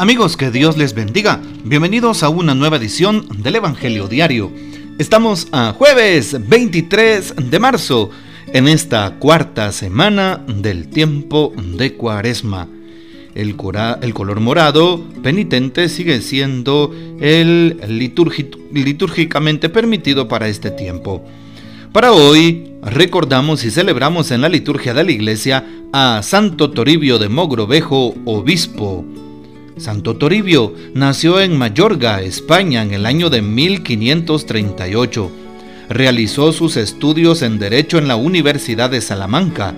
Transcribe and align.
Amigos, 0.00 0.38
que 0.38 0.50
Dios 0.50 0.78
les 0.78 0.94
bendiga. 0.94 1.42
Bienvenidos 1.62 2.22
a 2.22 2.30
una 2.30 2.54
nueva 2.54 2.78
edición 2.78 3.26
del 3.42 3.56
Evangelio 3.56 4.08
Diario. 4.08 4.50
Estamos 4.98 5.48
a 5.52 5.74
jueves 5.74 6.48
23 6.48 7.34
de 7.50 7.58
marzo, 7.58 8.08
en 8.46 8.66
esta 8.66 9.16
cuarta 9.18 9.70
semana 9.72 10.42
del 10.48 10.88
tiempo 10.88 11.52
de 11.54 11.96
Cuaresma. 11.96 12.66
El, 13.34 13.56
color 13.56 14.40
morado 14.40 15.04
penitente 15.22 15.90
sigue 15.90 16.22
siendo 16.22 16.94
el 17.20 17.78
litúrgicamente 18.70 19.68
permitido 19.68 20.28
para 20.28 20.48
este 20.48 20.70
tiempo. 20.70 21.22
Para 21.92 22.12
hoy 22.12 22.72
recordamos 22.80 23.64
y 23.64 23.70
celebramos 23.70 24.30
en 24.30 24.40
la 24.40 24.48
liturgia 24.48 24.94
de 24.94 25.04
la 25.04 25.12
iglesia 25.12 25.66
a 25.92 26.22
Santo 26.22 26.70
Toribio 26.70 27.18
de 27.18 27.28
Mogrovejo, 27.28 28.14
obispo. 28.24 29.04
Santo 29.80 30.16
Toribio 30.16 30.74
nació 30.92 31.40
en 31.40 31.56
Mayorga, 31.56 32.20
España, 32.20 32.82
en 32.82 32.92
el 32.92 33.06
año 33.06 33.30
de 33.30 33.40
1538. 33.40 35.30
Realizó 35.88 36.52
sus 36.52 36.76
estudios 36.76 37.40
en 37.40 37.58
Derecho 37.58 37.96
en 37.96 38.06
la 38.06 38.16
Universidad 38.16 38.90
de 38.90 39.00
Salamanca. 39.00 39.74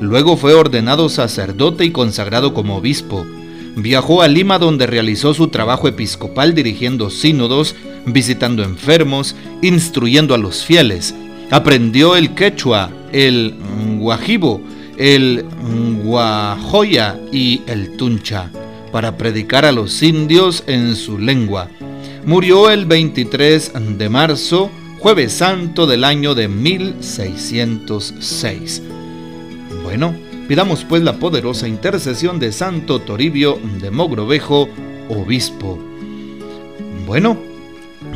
Luego 0.00 0.36
fue 0.36 0.54
ordenado 0.54 1.08
sacerdote 1.08 1.84
y 1.84 1.90
consagrado 1.90 2.54
como 2.54 2.76
obispo. 2.76 3.26
Viajó 3.74 4.22
a 4.22 4.28
Lima 4.28 4.60
donde 4.60 4.86
realizó 4.86 5.34
su 5.34 5.48
trabajo 5.48 5.88
episcopal 5.88 6.54
dirigiendo 6.54 7.10
sínodos, 7.10 7.74
visitando 8.06 8.62
enfermos, 8.62 9.34
instruyendo 9.60 10.36
a 10.36 10.38
los 10.38 10.64
fieles. 10.64 11.16
Aprendió 11.50 12.14
el 12.14 12.34
quechua, 12.34 12.90
el 13.10 13.56
guajibo, 13.98 14.60
el 14.98 15.44
guajoya 16.04 17.18
y 17.32 17.62
el 17.66 17.96
tuncha 17.96 18.52
para 18.92 19.16
predicar 19.16 19.64
a 19.64 19.72
los 19.72 20.02
indios 20.02 20.62
en 20.66 20.94
su 20.94 21.18
lengua. 21.18 21.70
Murió 22.24 22.70
el 22.70 22.86
23 22.86 23.72
de 23.98 24.08
marzo, 24.08 24.70
jueves 25.00 25.32
santo 25.32 25.88
del 25.88 26.04
año 26.04 26.36
de 26.36 26.46
1606. 26.46 28.82
Bueno, 29.82 30.14
pidamos 30.46 30.84
pues 30.84 31.02
la 31.02 31.14
poderosa 31.14 31.66
intercesión 31.66 32.38
de 32.38 32.52
Santo 32.52 33.00
Toribio 33.00 33.58
de 33.80 33.90
Mogrovejo, 33.90 34.68
obispo. 35.08 35.80
Bueno, 37.06 37.36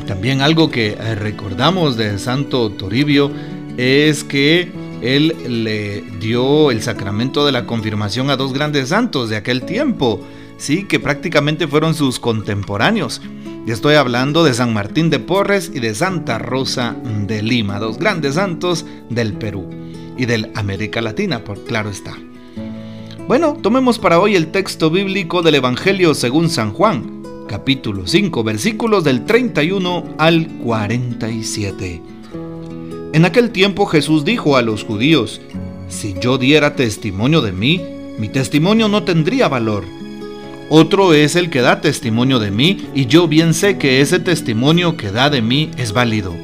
también 0.07 0.43
algo 0.43 0.71
que 0.71 0.95
recordamos 1.17 1.97
de 1.97 2.19
Santo 2.19 2.71
Toribio 2.71 3.33
es 3.77 4.23
que 4.23 4.71
él 5.03 5.65
le 5.65 6.05
dio 6.21 6.71
el 6.71 6.83
sacramento 6.83 7.45
de 7.45 7.51
la 7.53 7.67
confirmación 7.67 8.31
a 8.31 8.37
dos 8.37 8.53
grandes 8.53 8.91
santos 8.91 9.29
de 9.29 9.37
aquel 9.37 9.63
tiempo, 9.63 10.21
sí, 10.57 10.85
que 10.85 11.01
prácticamente 11.01 11.67
fueron 11.67 11.95
sus 11.95 12.19
contemporáneos. 12.19 13.21
Y 13.67 13.73
estoy 13.73 13.97
hablando 13.97 14.45
de 14.45 14.55
San 14.55 14.73
Martín 14.73 15.11
de 15.11 15.19
Porres 15.19 15.73
y 15.75 15.81
de 15.81 15.95
Santa 15.95 16.39
Rosa 16.39 16.97
de 17.27 17.43
Lima, 17.43 17.79
dos 17.79 17.98
grandes 17.98 18.35
santos 18.37 18.87
del 19.11 19.33
Perú 19.33 19.69
y 20.17 20.27
del 20.27 20.53
América 20.55 21.01
Latina, 21.01 21.43
por 21.43 21.65
claro 21.65 21.91
está. 21.91 22.17
Bueno, 23.27 23.55
tomemos 23.61 23.98
para 23.98 24.21
hoy 24.21 24.37
el 24.37 24.53
texto 24.53 24.89
bíblico 24.89 25.43
del 25.43 25.57
Evangelio 25.57 26.15
según 26.15 26.48
San 26.48 26.73
Juan, 26.73 27.25
capítulo 27.48 28.07
5, 28.07 28.45
versículos 28.45 29.03
del 29.03 29.25
31 29.25 30.15
al 30.17 30.47
47. 30.63 32.03
En 33.13 33.25
aquel 33.25 33.51
tiempo 33.51 33.87
Jesús 33.87 34.25
dijo 34.25 34.57
a 34.57 34.63
los 34.63 34.85
judíos, 34.85 35.41
si 35.89 36.15
yo 36.20 36.39
diera 36.39 36.77
testimonio 36.77 37.43
de 37.43 37.51
mí, 37.51 37.83
mi 38.19 38.29
testimonio 38.29 38.89
no 38.89 39.03
tendría 39.03 39.48
valor 39.48 39.85
otro 40.69 41.14
es 41.14 41.36
el 41.36 41.48
que 41.48 41.61
da 41.61 41.81
testimonio 41.81 42.41
de 42.41 42.50
mí 42.50 42.89
y 42.92 43.06
yo 43.06 43.28
bien 43.28 43.55
sé 43.55 43.79
que 43.79 44.01
ese 44.01 44.18
testimonio 44.18 44.96
que 44.96 45.13
da 45.13 45.30
de 45.30 45.41
mí 45.41 45.70
es 45.77 45.92
válido. 45.92 46.35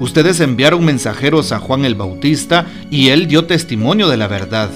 Ustedes 0.00 0.40
enviaron 0.40 0.84
mensajeros 0.84 1.52
a 1.52 1.60
Juan 1.60 1.84
el 1.84 1.94
Bautista 1.94 2.66
y 2.90 3.10
él 3.10 3.28
dio 3.28 3.44
testimonio 3.44 4.08
de 4.08 4.16
la 4.16 4.26
verdad. 4.26 4.70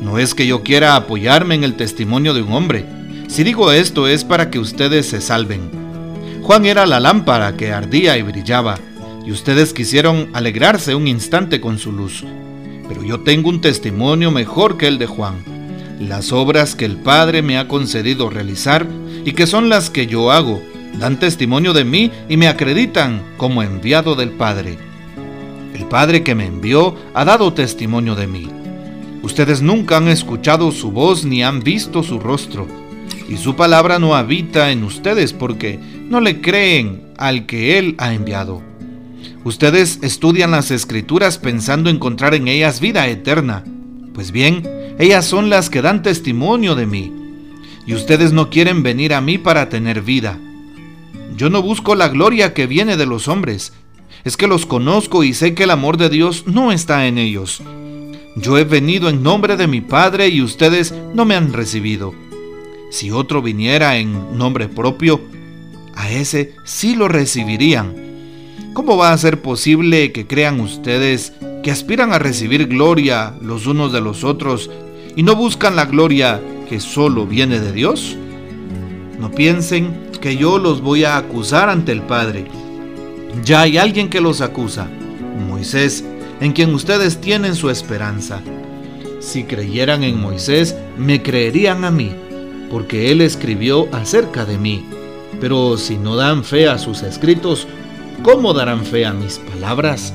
No 0.00 0.18
es 0.18 0.34
que 0.34 0.46
yo 0.46 0.62
quiera 0.62 0.96
apoyarme 0.96 1.56
en 1.56 1.64
el 1.64 1.74
testimonio 1.74 2.32
de 2.32 2.40
un 2.40 2.54
hombre. 2.54 2.86
Si 3.28 3.44
digo 3.44 3.70
esto 3.70 4.08
es 4.08 4.24
para 4.24 4.50
que 4.50 4.58
ustedes 4.58 5.04
se 5.06 5.20
salven. 5.20 5.70
Juan 6.42 6.64
era 6.64 6.86
la 6.86 7.00
lámpara 7.00 7.54
que 7.56 7.72
ardía 7.72 8.16
y 8.16 8.22
brillaba, 8.22 8.78
y 9.26 9.32
ustedes 9.32 9.74
quisieron 9.74 10.30
alegrarse 10.32 10.94
un 10.94 11.06
instante 11.06 11.60
con 11.60 11.78
su 11.78 11.92
luz. 11.92 12.24
Pero 12.88 13.02
yo 13.02 13.20
tengo 13.20 13.50
un 13.50 13.60
testimonio 13.60 14.30
mejor 14.30 14.78
que 14.78 14.86
el 14.86 14.98
de 14.98 15.06
Juan 15.06 15.55
las 16.00 16.32
obras 16.32 16.74
que 16.74 16.84
el 16.84 16.96
Padre 16.96 17.42
me 17.42 17.58
ha 17.58 17.68
concedido 17.68 18.30
realizar 18.30 18.86
y 19.24 19.32
que 19.32 19.46
son 19.46 19.68
las 19.68 19.90
que 19.90 20.06
yo 20.06 20.30
hago, 20.30 20.62
dan 20.98 21.18
testimonio 21.18 21.72
de 21.72 21.84
mí 21.84 22.10
y 22.28 22.36
me 22.36 22.48
acreditan 22.48 23.22
como 23.36 23.62
enviado 23.62 24.14
del 24.14 24.30
Padre. 24.30 24.78
El 25.74 25.86
Padre 25.86 26.22
que 26.22 26.34
me 26.34 26.46
envió 26.46 26.96
ha 27.14 27.24
dado 27.24 27.52
testimonio 27.52 28.14
de 28.14 28.26
mí. 28.26 28.48
Ustedes 29.22 29.62
nunca 29.62 29.96
han 29.96 30.08
escuchado 30.08 30.70
su 30.72 30.92
voz 30.92 31.24
ni 31.24 31.42
han 31.42 31.60
visto 31.60 32.02
su 32.02 32.18
rostro, 32.18 32.66
y 33.28 33.36
su 33.36 33.56
palabra 33.56 33.98
no 33.98 34.14
habita 34.14 34.70
en 34.70 34.84
ustedes 34.84 35.32
porque 35.32 35.78
no 35.78 36.20
le 36.20 36.40
creen 36.40 37.12
al 37.18 37.46
que 37.46 37.78
Él 37.78 37.96
ha 37.98 38.14
enviado. 38.14 38.62
Ustedes 39.44 39.98
estudian 40.02 40.50
las 40.50 40.70
escrituras 40.70 41.38
pensando 41.38 41.90
encontrar 41.90 42.34
en 42.34 42.48
ellas 42.48 42.80
vida 42.80 43.06
eterna. 43.08 43.64
Pues 44.16 44.32
bien, 44.32 44.62
ellas 44.98 45.26
son 45.26 45.50
las 45.50 45.68
que 45.68 45.82
dan 45.82 46.02
testimonio 46.02 46.74
de 46.74 46.86
mí. 46.86 47.12
Y 47.86 47.92
ustedes 47.92 48.32
no 48.32 48.48
quieren 48.48 48.82
venir 48.82 49.12
a 49.12 49.20
mí 49.20 49.36
para 49.36 49.68
tener 49.68 50.00
vida. 50.00 50.38
Yo 51.36 51.50
no 51.50 51.60
busco 51.60 51.94
la 51.94 52.08
gloria 52.08 52.54
que 52.54 52.66
viene 52.66 52.96
de 52.96 53.04
los 53.04 53.28
hombres. 53.28 53.74
Es 54.24 54.38
que 54.38 54.46
los 54.46 54.64
conozco 54.64 55.22
y 55.22 55.34
sé 55.34 55.52
que 55.52 55.64
el 55.64 55.70
amor 55.70 55.98
de 55.98 56.08
Dios 56.08 56.44
no 56.46 56.72
está 56.72 57.06
en 57.06 57.18
ellos. 57.18 57.62
Yo 58.36 58.56
he 58.56 58.64
venido 58.64 59.10
en 59.10 59.22
nombre 59.22 59.58
de 59.58 59.66
mi 59.66 59.82
Padre 59.82 60.28
y 60.28 60.40
ustedes 60.40 60.94
no 61.12 61.26
me 61.26 61.34
han 61.34 61.52
recibido. 61.52 62.14
Si 62.90 63.10
otro 63.10 63.42
viniera 63.42 63.98
en 63.98 64.38
nombre 64.38 64.66
propio, 64.66 65.20
a 65.94 66.10
ese 66.10 66.54
sí 66.64 66.96
lo 66.96 67.08
recibirían. 67.08 67.94
¿Cómo 68.72 68.96
va 68.96 69.12
a 69.12 69.18
ser 69.18 69.42
posible 69.42 70.10
que 70.12 70.26
crean 70.26 70.60
ustedes 70.60 71.34
que 71.66 71.72
aspiran 71.72 72.12
a 72.12 72.20
recibir 72.20 72.68
gloria 72.68 73.34
los 73.42 73.66
unos 73.66 73.92
de 73.92 74.00
los 74.00 74.22
otros 74.22 74.70
y 75.16 75.24
no 75.24 75.34
buscan 75.34 75.74
la 75.74 75.86
gloria 75.86 76.40
que 76.68 76.78
solo 76.78 77.26
viene 77.26 77.58
de 77.58 77.72
Dios? 77.72 78.16
No 79.18 79.32
piensen 79.32 80.12
que 80.20 80.36
yo 80.36 80.58
los 80.58 80.80
voy 80.80 81.02
a 81.02 81.16
acusar 81.16 81.68
ante 81.68 81.90
el 81.90 82.02
Padre. 82.02 82.44
Ya 83.42 83.62
hay 83.62 83.78
alguien 83.78 84.08
que 84.08 84.20
los 84.20 84.42
acusa, 84.42 84.86
Moisés, 85.48 86.04
en 86.40 86.52
quien 86.52 86.72
ustedes 86.72 87.20
tienen 87.20 87.56
su 87.56 87.68
esperanza. 87.68 88.42
Si 89.18 89.42
creyeran 89.42 90.04
en 90.04 90.20
Moisés, 90.20 90.76
me 90.96 91.20
creerían 91.20 91.84
a 91.84 91.90
mí, 91.90 92.12
porque 92.70 93.10
él 93.10 93.20
escribió 93.20 93.88
acerca 93.90 94.44
de 94.44 94.56
mí. 94.56 94.84
Pero 95.40 95.76
si 95.78 95.98
no 95.98 96.14
dan 96.14 96.44
fe 96.44 96.68
a 96.68 96.78
sus 96.78 97.02
escritos, 97.02 97.66
¿cómo 98.22 98.54
darán 98.54 98.84
fe 98.84 99.04
a 99.04 99.12
mis 99.12 99.40
palabras? 99.40 100.14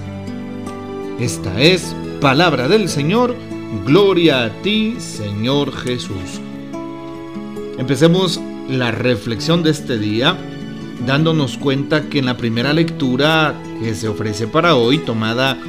Esta 1.22 1.62
es 1.62 1.96
palabra 2.20 2.68
del 2.68 2.90
Señor 2.90 3.36
Gloria 3.86 4.46
a 4.46 4.50
ti, 4.64 4.96
Señor 4.98 5.72
Jesús. 5.72 6.42
Empecemos 7.78 8.42
la 8.68 8.90
reflexión 8.90 9.62
de 9.62 9.70
este 9.70 10.00
día 10.00 10.36
dándonos 11.06 11.60
cuenta 11.60 12.10
que 12.10 12.18
en 12.18 12.26
la 12.26 12.38
primera 12.38 12.74
lectura 12.74 13.54
que 13.80 13.94
se 13.94 14.08
ofrece 14.08 14.48
para 14.48 14.76
hoy, 14.76 14.98
tomada 14.98 15.60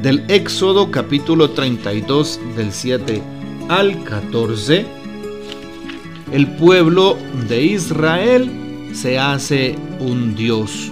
del 0.00 0.24
Éxodo 0.28 0.90
capítulo 0.90 1.50
32 1.50 2.40
del 2.56 2.72
7 2.72 3.22
al 3.68 4.04
14, 4.04 4.86
el 6.32 6.46
pueblo 6.56 7.18
de 7.50 7.62
Israel 7.62 8.50
se 8.94 9.18
hace 9.18 9.76
un 10.00 10.34
Dios. 10.34 10.90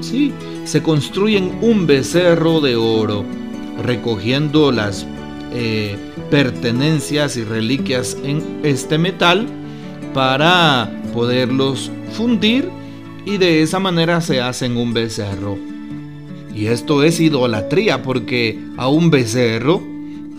¿sí? 0.00 0.32
Se 0.64 0.82
construyen 0.82 1.58
un 1.60 1.86
becerro 1.86 2.62
de 2.62 2.74
oro, 2.74 3.26
recogiendo 3.82 4.72
las 4.72 5.06
eh, 5.52 5.96
pertenencias 6.30 7.36
y 7.36 7.44
reliquias 7.44 8.16
en 8.22 8.60
este 8.62 8.98
metal 8.98 9.46
para 10.12 10.90
poderlos 11.14 11.90
fundir 12.12 12.68
y 13.24 13.38
de 13.38 13.62
esa 13.62 13.78
manera 13.78 14.20
se 14.20 14.40
hacen 14.40 14.76
un 14.76 14.92
becerro. 14.92 15.56
Y 16.54 16.66
esto 16.66 17.02
es 17.02 17.20
idolatría 17.20 18.02
porque 18.02 18.58
a 18.76 18.88
un 18.88 19.10
becerro, 19.10 19.82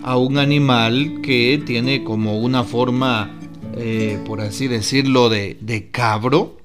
a 0.02 0.16
un 0.16 0.38
animal 0.38 1.20
que 1.22 1.62
tiene 1.64 2.04
como 2.04 2.40
una 2.40 2.64
forma, 2.64 3.30
eh, 3.76 4.18
por 4.26 4.40
así 4.40 4.68
decirlo, 4.68 5.28
de, 5.28 5.88
cabro, 5.90 6.58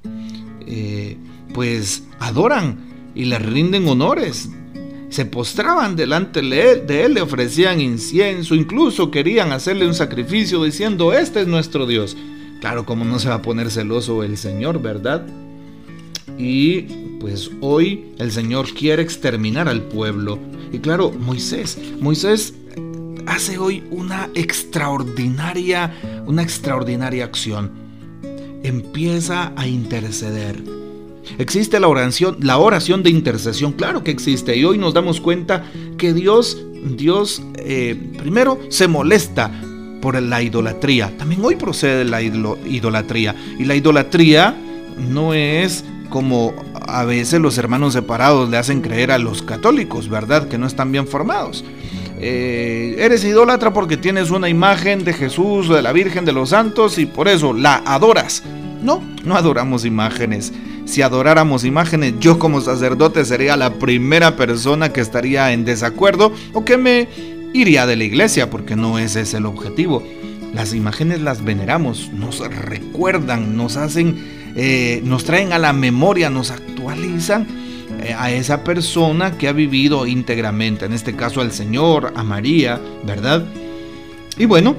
eh, 0.67 1.17
pues 1.53 2.03
adoran 2.19 2.77
y 3.15 3.25
le 3.25 3.39
rinden 3.39 3.87
honores 3.87 4.49
se 5.15 5.25
postraban 5.25 5.95
delante 5.95 6.41
de 6.41 7.05
él, 7.05 7.13
le 7.13 7.21
ofrecían 7.21 7.79
incienso, 7.79 8.53
incluso 8.53 9.11
querían 9.11 9.53
hacerle 9.53 9.87
un 9.87 9.93
sacrificio 9.93 10.61
diciendo, 10.61 11.13
este 11.13 11.39
es 11.39 11.47
nuestro 11.47 11.87
Dios. 11.87 12.17
Claro, 12.59 12.85
como 12.85 13.05
no 13.05 13.17
se 13.17 13.29
va 13.29 13.35
a 13.35 13.41
poner 13.41 13.71
celoso 13.71 14.23
el 14.23 14.35
Señor, 14.35 14.81
¿verdad? 14.81 15.25
Y 16.37 16.81
pues 17.21 17.49
hoy 17.61 18.07
el 18.17 18.33
Señor 18.33 18.73
quiere 18.73 19.03
exterminar 19.03 19.69
al 19.69 19.83
pueblo. 19.83 20.37
Y 20.73 20.79
claro, 20.79 21.13
Moisés, 21.13 21.77
Moisés 22.01 22.53
hace 23.25 23.57
hoy 23.57 23.85
una 23.91 24.29
extraordinaria, 24.35 25.95
una 26.25 26.43
extraordinaria 26.43 27.23
acción. 27.23 27.71
Empieza 28.63 29.53
a 29.55 29.65
interceder. 29.65 30.74
Existe 31.37 31.79
la 31.79 31.87
oración, 31.87 32.37
la 32.41 32.57
oración 32.57 33.03
de 33.03 33.09
intercesión, 33.09 33.73
claro 33.73 34.03
que 34.03 34.11
existe. 34.11 34.55
Y 34.55 34.63
hoy 34.63 34.77
nos 34.77 34.93
damos 34.93 35.21
cuenta 35.21 35.63
que 35.97 36.13
Dios, 36.13 36.61
Dios 36.97 37.41
eh, 37.55 37.95
primero 38.17 38.59
se 38.69 38.87
molesta 38.87 39.51
por 40.01 40.21
la 40.21 40.41
idolatría. 40.41 41.11
También 41.17 41.43
hoy 41.43 41.55
procede 41.55 42.05
la 42.05 42.21
idolatría. 42.21 43.35
Y 43.57 43.65
la 43.65 43.75
idolatría 43.75 44.55
no 44.97 45.33
es 45.33 45.83
como 46.09 46.53
a 46.87 47.03
veces 47.03 47.41
los 47.41 47.57
hermanos 47.57 47.93
separados 47.93 48.49
le 48.49 48.57
hacen 48.57 48.81
creer 48.81 49.11
a 49.11 49.17
los 49.17 49.41
católicos, 49.41 50.09
¿verdad? 50.09 50.47
Que 50.47 50.57
no 50.57 50.67
están 50.67 50.91
bien 50.91 51.07
formados. 51.07 51.63
Eh, 52.19 52.95
eres 52.99 53.23
idólatra 53.23 53.73
porque 53.73 53.97
tienes 53.97 54.31
una 54.31 54.47
imagen 54.47 55.03
de 55.03 55.13
Jesús, 55.13 55.67
de 55.67 55.81
la 55.81 55.91
Virgen, 55.91 56.23
de 56.23 56.31
los 56.31 56.49
santos 56.49 56.97
y 56.97 57.05
por 57.05 57.27
eso 57.27 57.53
la 57.53 57.77
adoras. 57.85 58.43
No, 58.81 59.03
no 59.23 59.35
adoramos 59.35 59.85
imágenes. 59.85 60.53
Si 60.85 61.01
adoráramos 61.01 61.65
imágenes, 61.65 62.13
yo 62.19 62.37
como 62.37 62.61
sacerdote 62.61 63.25
sería 63.25 63.57
la 63.57 63.73
primera 63.73 64.35
persona 64.35 64.93
que 64.93 65.01
estaría 65.01 65.51
en 65.51 65.65
desacuerdo 65.65 66.31
o 66.53 66.63
que 66.63 66.77
me 66.77 67.07
iría 67.53 67.85
de 67.85 67.95
la 67.95 68.03
iglesia 68.03 68.49
porque 68.49 68.75
no 68.75 68.99
ese 68.99 69.21
es 69.21 69.33
el 69.33 69.45
objetivo. 69.45 70.03
Las 70.53 70.73
imágenes 70.73 71.21
las 71.21 71.43
veneramos, 71.43 72.11
nos 72.13 72.39
recuerdan, 72.39 73.57
nos 73.57 73.77
hacen, 73.77 74.53
eh, 74.55 75.01
nos 75.03 75.25
traen 75.25 75.53
a 75.53 75.59
la 75.59 75.73
memoria, 75.73 76.29
nos 76.29 76.51
actualizan 76.51 77.47
eh, 78.01 78.15
a 78.17 78.31
esa 78.31 78.63
persona 78.63 79.37
que 79.37 79.47
ha 79.47 79.53
vivido 79.53 80.05
íntegramente, 80.05 80.85
en 80.85 80.93
este 80.93 81.15
caso 81.15 81.41
al 81.41 81.51
Señor, 81.51 82.13
a 82.15 82.23
María, 82.23 82.79
¿verdad? 83.03 83.45
Y 84.37 84.45
bueno, 84.45 84.75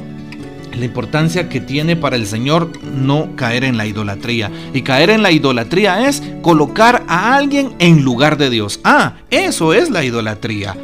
la 0.76 0.84
importancia 0.84 1.48
que 1.48 1.60
tiene 1.60 1.96
para 1.96 2.16
el 2.16 2.26
Señor 2.26 2.70
no 2.82 3.34
caer 3.36 3.64
en 3.64 3.76
la 3.76 3.86
idolatría. 3.86 4.50
Y 4.72 4.82
caer 4.82 5.10
en 5.10 5.22
la 5.22 5.32
idolatría 5.32 6.08
es 6.08 6.22
colocar 6.42 7.04
a 7.08 7.34
alguien 7.36 7.74
en 7.78 8.02
lugar 8.02 8.36
de 8.36 8.50
Dios. 8.50 8.80
Ah, 8.84 9.14
eso 9.30 9.72
es 9.74 9.90
la 9.90 10.04
idolatría. 10.04 10.76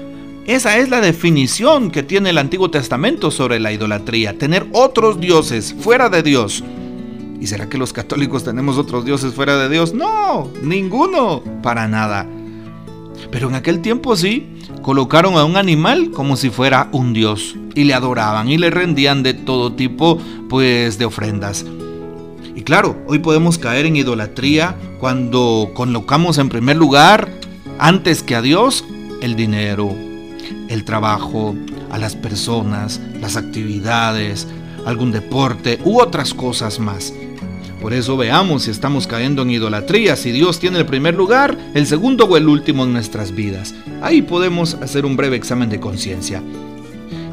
Esa 0.47 0.79
es 0.79 0.89
la 0.89 1.01
definición 1.01 1.91
que 1.91 2.03
tiene 2.03 2.31
el 2.31 2.39
Antiguo 2.39 2.71
Testamento 2.71 3.31
sobre 3.31 3.61
la 3.61 3.73
idolatría, 3.73 4.37
tener 4.37 4.67
otros 4.73 5.21
dioses 5.21 5.75
fuera 5.79 6.09
de 6.09 6.25
Dios. 6.25 6.65
¿Y 7.41 7.47
será 7.47 7.69
que 7.69 7.79
los 7.79 7.93
católicos 7.93 8.43
tenemos 8.43 8.77
otros 8.77 9.05
dioses 9.05 9.35
fuera 9.35 9.57
de 9.57 9.69
Dios? 9.69 9.95
No, 9.95 10.51
ninguno, 10.63 11.43
para 11.63 11.87
nada. 11.87 12.27
Pero 13.31 13.49
en 13.49 13.55
aquel 13.55 13.81
tiempo 13.81 14.17
sí, 14.17 14.59
colocaron 14.83 15.37
a 15.37 15.45
un 15.45 15.57
animal 15.57 16.11
como 16.11 16.37
si 16.37 16.51
fuera 16.51 16.89
un 16.93 17.13
dios 17.13 17.57
y 17.75 17.85
le 17.85 17.95
adoraban 17.95 18.49
y 18.49 18.59
le 18.59 18.71
rendían 18.71 19.23
de 19.23 19.35
todo 19.35 19.73
tipo 19.73 20.19
pues 20.49 20.99
de 20.99 21.05
ofrendas. 21.05 21.65
Y 22.55 22.63
claro, 22.63 23.03
hoy 23.07 23.19
podemos 23.19 23.59
caer 23.59 23.87
en 23.87 23.97
idolatría 23.97 24.77
cuando 25.01 25.71
colocamos 25.75 26.39
en 26.39 26.49
primer 26.49 26.77
lugar 26.77 27.31
antes 27.79 28.23
que 28.23 28.35
a 28.35 28.43
Dios 28.43 28.85
el 29.23 29.37
dinero, 29.37 29.95
el 30.69 30.85
trabajo, 30.85 31.55
a 31.91 31.99
las 31.99 32.17
personas, 32.17 33.01
las 33.21 33.37
actividades, 33.37 34.47
algún 34.85 35.13
deporte 35.13 35.79
u 35.85 36.01
otras 36.01 36.35
cosas 36.35 36.79
más. 36.79 37.15
Por 37.83 37.95
eso 37.95 38.17
veamos 38.17 38.63
si 38.63 38.71
estamos 38.71 39.09
cayendo 39.09 39.43
en 39.43 39.51
idolatría, 39.51 40.15
si 40.15 40.31
Dios 40.31 40.61
tiene 40.61 40.79
el 40.79 40.87
primer 40.87 41.17
lugar, 41.17 41.59
el 41.75 41.85
segundo 41.89 42.27
o 42.27 42.37
el 42.37 42.47
último 42.47 42.85
en 42.85 42.93
nuestras 42.93 43.35
vidas. 43.35 43.75
Ahí 44.01 44.23
podemos 44.23 44.75
hacer 44.75 45.05
un 45.05 45.17
breve 45.17 45.35
examen 45.35 45.69
de 45.69 45.81
conciencia. 45.81 46.45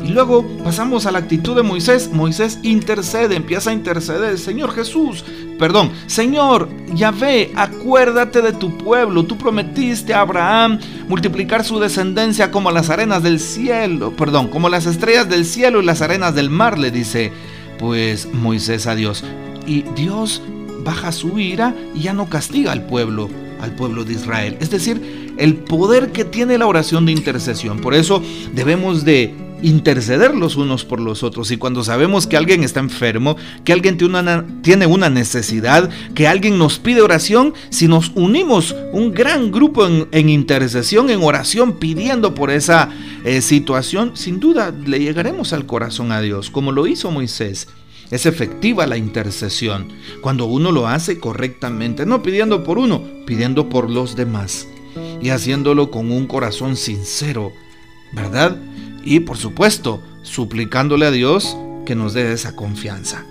Y 0.04 0.08
luego 0.08 0.44
pasamos 0.64 1.06
a 1.06 1.12
la 1.12 1.20
actitud 1.20 1.56
de 1.56 1.62
Moisés. 1.62 2.10
Moisés 2.12 2.58
intercede, 2.64 3.36
empieza 3.36 3.70
a 3.70 3.74
interceder. 3.74 4.40
Señor 4.40 4.74
Jesús, 4.74 5.24
perdón, 5.60 5.92
Señor 6.08 6.68
Yahvé, 6.96 7.52
acuérdate 7.56 8.42
de 8.42 8.54
tu 8.54 8.76
pueblo. 8.76 9.26
Tú 9.26 9.38
prometiste 9.38 10.16
a 10.16 10.22
Abraham 10.22 10.80
multiplicar 11.08 11.64
su 11.64 11.80
descendencia 11.80 12.50
como 12.50 12.72
las 12.72 12.90
arenas 12.90 13.22
del 13.22 13.40
cielo, 13.40 14.16
perdón, 14.16 14.48
como 14.48 14.68
las 14.68 14.88
estrellas 14.88 15.30
del 15.30 15.46
cielo 15.46 15.80
y 15.80 15.86
las 15.86 16.02
arenas 16.02 16.34
del 16.34 16.50
mar, 16.50 16.80
le 16.80 16.90
dice 16.90 17.32
pues 17.78 18.28
Moisés 18.34 18.88
a 18.88 18.96
Dios 18.96 19.24
y 19.70 19.84
Dios 19.96 20.42
baja 20.84 21.12
su 21.12 21.38
ira 21.38 21.76
y 21.94 22.02
ya 22.02 22.14
no 22.14 22.28
castiga 22.28 22.72
al 22.72 22.88
pueblo, 22.88 23.30
al 23.62 23.76
pueblo 23.76 24.04
de 24.04 24.14
Israel. 24.14 24.58
Es 24.60 24.72
decir, 24.72 25.36
el 25.38 25.56
poder 25.56 26.12
que 26.12 26.26
tiene 26.26 26.58
la 26.58 26.66
oración 26.66 27.06
de 27.06 27.12
intercesión. 27.12 27.80
Por 27.80 27.94
eso 27.94 28.22
debemos 28.56 29.06
de 29.06 29.34
interceder 29.62 30.34
los 30.36 30.56
unos 30.56 30.86
por 30.86 31.00
los 31.00 31.22
otros. 31.22 31.52
Y 31.52 31.58
cuando 31.58 31.84
sabemos 31.84 32.26
que 32.26 32.36
alguien 32.36 32.64
está 32.64 32.80
enfermo, 32.80 33.38
que 33.64 33.74
alguien 33.74 33.98
tiene 33.98 34.88
una, 34.88 35.10
necesidad, 35.10 35.90
que 36.16 36.28
alguien 36.28 36.58
nos 36.58 36.80
pide 36.80 37.02
oración, 37.02 37.54
si 37.70 37.88
nos 37.88 38.12
unimos 38.16 38.76
un 38.92 39.14
gran 39.14 39.52
grupo 39.52 39.86
en, 39.86 40.30
intercesión, 40.30 41.12
en 41.12 41.22
oración, 41.22 41.74
pidiendo 41.74 42.34
por 42.34 42.50
esa 42.50 42.90
eh, 43.24 43.42
situación, 43.42 44.14
sin 44.16 44.40
duda 44.40 44.74
le 44.86 45.00
llegaremos 45.00 45.54
al 45.54 45.68
corazón 45.68 46.12
a 46.12 46.22
Dios, 46.22 46.50
como 46.50 46.72
lo 46.72 46.88
hizo 46.88 47.12
Moisés. 47.12 47.68
Es 48.12 48.26
efectiva 48.26 48.88
la 48.88 48.98
intercesión 48.98 49.90
cuando 50.22 50.46
uno 50.46 50.72
lo 50.72 50.88
hace 50.88 51.20
correctamente, 51.20 52.06
no 52.06 52.24
pidiendo 52.24 52.64
por 52.64 52.80
uno, 52.80 53.04
pidiendo 53.26 53.70
por 53.70 53.90
los 53.90 54.16
demás 54.16 54.68
y 55.22 55.30
haciéndolo 55.30 55.92
con 55.92 56.12
un 56.12 56.26
corazón 56.26 56.76
sincero, 56.76 57.54
¿verdad? 58.12 58.58
Y 59.04 59.22
por 59.22 59.38
supuesto, 59.38 60.02
suplicándole 60.24 61.06
a 61.06 61.12
Dios 61.12 61.56
que 61.86 61.96
nos 61.96 62.14
dé 62.14 62.34
esa 62.34 62.56
confianza. 62.56 63.26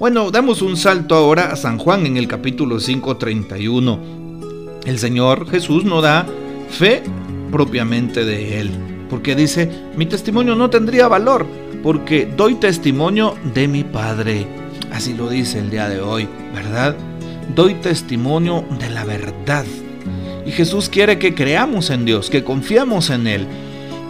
Bueno, 0.00 0.32
damos 0.32 0.62
un 0.62 0.76
salto 0.76 1.14
ahora 1.14 1.52
a 1.52 1.56
San 1.56 1.78
Juan 1.78 2.06
en 2.06 2.16
el 2.16 2.26
capítulo 2.26 2.80
5:31. 2.80 4.80
El 4.84 4.98
Señor 4.98 5.48
Jesús 5.48 5.84
no 5.84 6.00
da 6.00 6.26
fe 6.68 7.04
propiamente 7.52 8.24
de 8.24 8.58
Él, 8.58 8.70
porque 9.08 9.36
dice, 9.36 9.70
mi 9.96 10.06
testimonio 10.06 10.56
no 10.56 10.70
tendría 10.70 11.06
valor 11.06 11.46
porque 11.82 12.26
doy 12.36 12.54
testimonio 12.54 13.36
de 13.54 13.68
mi 13.68 13.84
Padre. 13.84 14.46
Así 14.92 15.14
lo 15.14 15.28
dice 15.28 15.58
el 15.58 15.70
día 15.70 15.88
de 15.88 16.00
hoy, 16.00 16.28
¿verdad? 16.54 16.96
Doy 17.54 17.74
testimonio 17.74 18.64
de 18.78 18.90
la 18.90 19.04
verdad. 19.04 19.64
Y 20.46 20.52
Jesús 20.52 20.88
quiere 20.88 21.18
que 21.18 21.34
creamos 21.34 21.90
en 21.90 22.04
Dios, 22.04 22.30
que 22.30 22.44
confiamos 22.44 23.10
en 23.10 23.26
Él. 23.26 23.46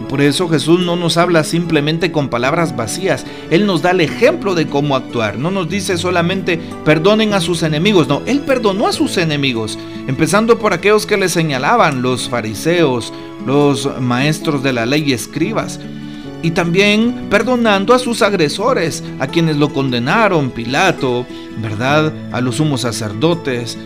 Por 0.09 0.21
eso 0.21 0.49
Jesús 0.49 0.81
no 0.81 0.95
nos 0.95 1.17
habla 1.17 1.43
simplemente 1.43 2.11
con 2.11 2.29
palabras 2.29 2.75
vacías. 2.75 3.25
Él 3.49 3.65
nos 3.65 3.81
da 3.81 3.91
el 3.91 4.01
ejemplo 4.01 4.53
de 4.53 4.67
cómo 4.67 4.95
actuar. 4.95 5.37
No 5.37 5.49
nos 5.49 5.69
dice 5.69 5.97
solamente 5.97 6.59
perdonen 6.83 7.33
a 7.33 7.41
sus 7.41 7.63
enemigos. 7.63 8.07
No, 8.07 8.21
Él 8.25 8.41
perdonó 8.41 8.87
a 8.87 8.93
sus 8.93 9.17
enemigos. 9.17 9.79
Empezando 10.07 10.59
por 10.59 10.73
aquellos 10.73 11.05
que 11.05 11.17
le 11.17 11.29
señalaban, 11.29 12.01
los 12.01 12.27
fariseos, 12.27 13.13
los 13.45 13.89
maestros 14.01 14.61
de 14.63 14.73
la 14.73 14.85
ley 14.85 15.03
y 15.07 15.13
escribas 15.13 15.79
y 16.43 16.51
también 16.51 17.27
perdonando 17.29 17.93
a 17.93 17.99
sus 17.99 18.21
agresores, 18.21 19.03
a 19.19 19.27
quienes 19.27 19.55
lo 19.57 19.73
condenaron, 19.73 20.51
Pilato, 20.51 21.25
¿verdad? 21.57 22.13
A 22.31 22.41
los 22.41 22.57
sumos 22.57 22.81
sacerdotes, 22.81 23.77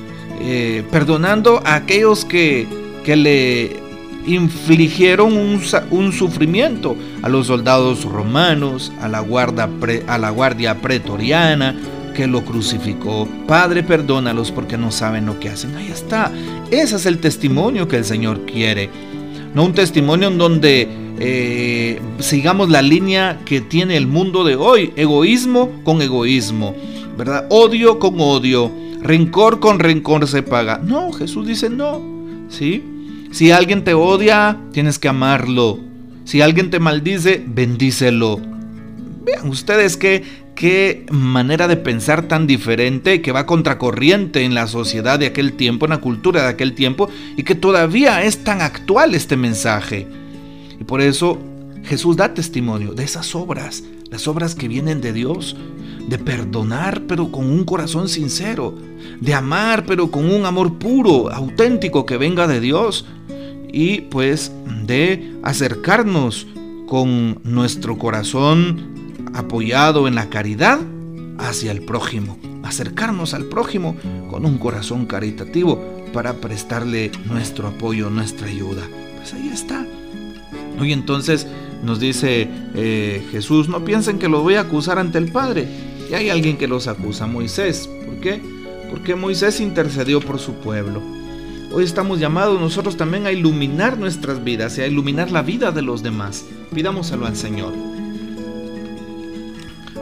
eh, 0.41 0.83
perdonando 0.91 1.61
a 1.63 1.75
aquellos 1.75 2.25
que, 2.25 2.67
que 3.05 3.15
le 3.15 3.87
infligieron 4.25 5.37
un, 5.37 6.11
sufrimiento, 6.11 6.97
a 7.21 7.29
los 7.29 7.47
soldados 7.47 8.03
romanos, 8.03 8.91
a 9.01 9.07
la, 9.07 9.19
guarda 9.21 9.69
a 10.07 10.17
la 10.17 10.29
guardia 10.31 10.81
pretoriana, 10.81 11.75
que 12.15 12.25
lo 12.25 12.43
crucificó. 12.43 13.27
Padre, 13.47 13.83
perdónalos 13.83 14.51
porque 14.51 14.77
no 14.77 14.91
saben 14.91 15.27
lo 15.27 15.39
que 15.39 15.49
hacen. 15.49 15.75
Ahí 15.75 15.91
está. 15.91 16.31
Ese 16.71 16.95
es 16.95 17.05
el 17.05 17.19
testimonio 17.19 17.87
que 17.87 17.97
el 17.97 18.05
Señor 18.05 18.41
quiere. 18.47 18.89
No 19.53 19.63
un 19.63 19.73
testimonio 19.73 20.27
en 20.27 20.37
donde 20.39 21.06
eh, 21.19 21.99
sigamos 22.19 22.69
la 22.69 22.81
línea 22.81 23.39
que 23.45 23.61
tiene 23.61 23.97
el 23.97 24.07
mundo 24.07 24.43
de 24.43 24.55
hoy, 24.55 24.93
egoísmo 24.95 25.71
con 25.83 26.01
egoísmo, 26.01 26.75
¿verdad? 27.17 27.47
Odio 27.49 27.97
con 27.97 28.19
odio, 28.19 28.71
rencor 29.01 29.59
con 29.59 29.79
rencor 29.79 30.27
se 30.27 30.43
paga. 30.43 30.79
No, 30.83 31.11
Jesús 31.11 31.47
dice 31.47 31.69
no, 31.69 32.01
¿sí? 32.49 32.83
Si 33.31 33.51
alguien 33.51 33.83
te 33.83 33.93
odia, 33.93 34.57
tienes 34.71 34.99
que 34.99 35.07
amarlo. 35.07 35.79
Si 36.23 36.41
alguien 36.41 36.69
te 36.69 36.79
maldice, 36.79 37.43
bendícelo. 37.45 38.39
Vean 39.23 39.49
ustedes 39.49 39.97
qué, 39.97 40.23
qué 40.55 41.05
manera 41.11 41.67
de 41.67 41.77
pensar 41.77 42.27
tan 42.27 42.47
diferente 42.47 43.21
que 43.21 43.31
va 43.31 43.45
contracorriente 43.45 44.43
en 44.43 44.53
la 44.53 44.67
sociedad 44.67 45.19
de 45.19 45.27
aquel 45.27 45.53
tiempo, 45.53 45.85
en 45.85 45.91
la 45.91 45.97
cultura 45.97 46.43
de 46.43 46.49
aquel 46.49 46.73
tiempo, 46.73 47.09
y 47.35 47.43
que 47.43 47.55
todavía 47.55 48.23
es 48.23 48.43
tan 48.43 48.61
actual 48.61 49.15
este 49.15 49.35
mensaje. 49.35 50.07
Por 50.87 51.01
eso 51.01 51.37
Jesús 51.83 52.17
da 52.17 52.33
testimonio 52.33 52.93
de 52.93 53.03
esas 53.03 53.35
obras, 53.35 53.83
las 54.09 54.27
obras 54.27 54.55
que 54.55 54.67
vienen 54.67 55.01
de 55.01 55.13
Dios, 55.13 55.55
de 56.07 56.17
perdonar 56.17 57.03
pero 57.07 57.31
con 57.31 57.49
un 57.49 57.65
corazón 57.65 58.09
sincero, 58.09 58.73
de 59.19 59.33
amar 59.33 59.85
pero 59.85 60.09
con 60.09 60.29
un 60.29 60.45
amor 60.45 60.79
puro, 60.79 61.29
auténtico 61.29 62.05
que 62.05 62.17
venga 62.17 62.47
de 62.47 62.61
Dios 62.61 63.05
y 63.71 64.01
pues 64.01 64.51
de 64.85 65.37
acercarnos 65.43 66.47
con 66.87 67.39
nuestro 67.43 67.97
corazón 67.97 69.17
apoyado 69.33 70.07
en 70.07 70.15
la 70.15 70.29
caridad 70.29 70.79
hacia 71.37 71.71
el 71.71 71.83
prójimo, 71.83 72.37
acercarnos 72.63 73.33
al 73.33 73.45
prójimo 73.45 73.95
con 74.29 74.45
un 74.45 74.57
corazón 74.57 75.05
caritativo 75.05 75.83
para 76.13 76.33
prestarle 76.33 77.11
nuestro 77.25 77.67
apoyo, 77.67 78.09
nuestra 78.09 78.47
ayuda. 78.47 78.83
Pues 79.17 79.33
ahí 79.33 79.49
está. 79.49 79.85
Hoy 80.79 80.93
entonces 80.93 81.47
nos 81.83 81.99
dice 81.99 82.47
eh, 82.75 83.25
Jesús, 83.31 83.69
no 83.69 83.83
piensen 83.83 84.19
que 84.19 84.29
lo 84.29 84.41
voy 84.41 84.55
a 84.55 84.61
acusar 84.61 84.99
ante 84.99 85.17
el 85.17 85.31
Padre. 85.31 85.67
Y 86.09 86.13
hay 86.13 86.29
alguien 86.29 86.57
que 86.57 86.67
los 86.67 86.87
acusa, 86.87 87.27
Moisés. 87.27 87.89
¿Por 88.05 88.19
qué? 88.19 88.41
Porque 88.89 89.15
Moisés 89.15 89.59
intercedió 89.59 90.21
por 90.21 90.39
su 90.39 90.53
pueblo. 90.53 91.01
Hoy 91.73 91.83
estamos 91.83 92.19
llamados 92.19 92.59
nosotros 92.59 92.95
también 92.95 93.25
a 93.27 93.31
iluminar 93.31 93.97
nuestras 93.97 94.43
vidas 94.43 94.77
y 94.77 94.81
a 94.81 94.87
iluminar 94.87 95.31
la 95.31 95.41
vida 95.41 95.71
de 95.71 95.81
los 95.81 96.01
demás. 96.01 96.45
Pidámoselo 96.73 97.25
al 97.25 97.35
Señor. 97.35 97.73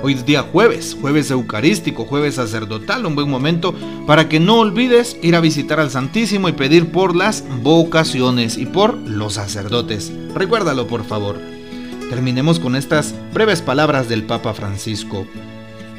Hoy 0.07 0.13
es 0.13 0.23
día 0.23 0.43
jueves, 0.43 0.95
jueves 1.01 1.31
eucarístico, 1.31 2.05
jueves 2.05 2.35
sacerdotal, 2.35 3.07
un 3.07 3.15
buen 3.15 3.27
momento 3.27 3.73
para 4.05 4.29
que 4.29 4.39
no 4.39 4.59
olvides 4.59 5.17
ir 5.23 5.35
a 5.35 5.39
visitar 5.39 5.79
al 5.79 5.89
Santísimo 5.89 6.47
y 6.47 6.51
pedir 6.51 6.91
por 6.91 7.15
las 7.15 7.43
vocaciones 7.63 8.59
y 8.59 8.67
por 8.67 8.95
los 8.99 9.33
sacerdotes. 9.33 10.11
Recuérdalo 10.35 10.85
por 10.85 11.05
favor. 11.05 11.39
Terminemos 12.11 12.59
con 12.59 12.75
estas 12.75 13.15
breves 13.33 13.63
palabras 13.63 14.07
del 14.07 14.21
Papa 14.21 14.53
Francisco. 14.53 15.25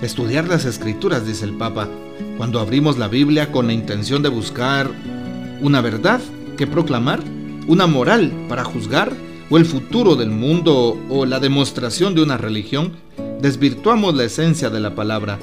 Estudiar 0.00 0.46
las 0.46 0.66
escrituras, 0.66 1.26
dice 1.26 1.44
el 1.44 1.54
Papa, 1.54 1.88
cuando 2.36 2.60
abrimos 2.60 2.98
la 2.98 3.08
Biblia 3.08 3.50
con 3.50 3.66
la 3.66 3.72
intención 3.72 4.22
de 4.22 4.28
buscar 4.28 4.88
una 5.60 5.80
verdad 5.80 6.20
que 6.56 6.68
proclamar, 6.68 7.24
una 7.66 7.88
moral 7.88 8.32
para 8.48 8.62
juzgar, 8.62 9.12
o 9.50 9.56
el 9.58 9.64
futuro 9.64 10.14
del 10.14 10.30
mundo 10.30 10.96
o 11.08 11.26
la 11.26 11.40
demostración 11.40 12.14
de 12.14 12.22
una 12.22 12.36
religión, 12.36 12.92
desvirtuamos 13.40 14.14
la 14.14 14.24
esencia 14.24 14.70
de 14.70 14.80
la 14.80 14.94
palabra, 14.94 15.38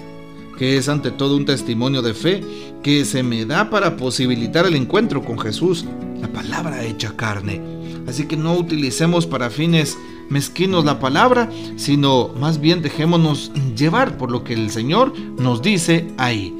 que 0.58 0.78
es 0.78 0.90
ante 0.90 1.12
todo 1.12 1.36
un 1.36 1.46
testimonio 1.46 2.02
de 2.02 2.14
fe 2.14 2.44
que 2.82 3.06
se 3.06 3.24
me 3.24 3.46
da 3.46 3.70
para 3.70 3.98
posibilitar 3.98 4.66
el 4.66 4.76
encuentro 4.76 5.24
con 5.24 5.40
Jesús, 5.40 5.86
la 6.22 6.28
palabra 6.28 6.84
hecha 6.84 7.16
carne. 7.16 7.62
Así 8.08 8.26
que 8.26 8.36
no 8.36 8.54
utilicemos 8.54 9.26
para 9.26 9.50
fines 9.50 9.98
mezquinos 10.30 10.86
la 10.86 11.00
palabra, 11.00 11.50
sino 11.78 12.30
más 12.40 12.60
bien 12.60 12.82
dejémonos 12.82 13.52
llevar 13.76 14.18
por 14.18 14.32
lo 14.32 14.44
que 14.44 14.54
el 14.54 14.70
Señor 14.70 15.14
nos 15.38 15.62
dice 15.62 16.08
ahí. 16.18 16.54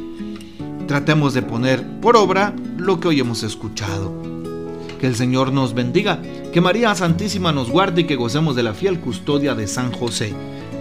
Tratemos 0.88 1.34
de 1.34 1.42
poner 1.42 2.00
por 2.00 2.16
obra 2.16 2.54
lo 2.78 3.00
que 3.00 3.10
hoy 3.10 3.20
hemos 3.20 3.44
escuchado. 3.44 4.14
Que 5.00 5.08
el 5.08 5.16
Señor 5.16 5.52
nos 5.52 5.74
bendiga, 5.74 6.22
que 6.54 6.62
María 6.62 6.96
Santísima 6.96 7.52
nos 7.52 7.70
guarde 7.70 8.02
y 8.02 8.04
que 8.06 8.16
gocemos 8.16 8.56
de 8.56 8.64
la 8.64 8.74
fiel 8.74 9.00
custodia 9.00 9.54
de 9.54 9.68
San 9.68 9.92
José 9.92 10.34